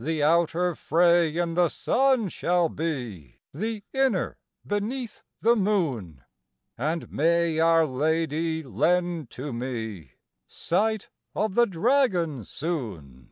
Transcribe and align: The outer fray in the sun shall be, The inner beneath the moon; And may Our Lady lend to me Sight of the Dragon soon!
The 0.00 0.24
outer 0.24 0.74
fray 0.74 1.36
in 1.36 1.54
the 1.54 1.68
sun 1.68 2.30
shall 2.30 2.68
be, 2.68 3.38
The 3.54 3.84
inner 3.92 4.36
beneath 4.66 5.22
the 5.40 5.54
moon; 5.54 6.24
And 6.76 7.08
may 7.12 7.60
Our 7.60 7.86
Lady 7.86 8.64
lend 8.64 9.30
to 9.30 9.52
me 9.52 10.14
Sight 10.48 11.10
of 11.32 11.54
the 11.54 11.66
Dragon 11.66 12.42
soon! 12.42 13.30